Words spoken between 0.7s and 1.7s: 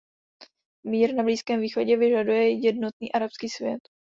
Mír na Blízkém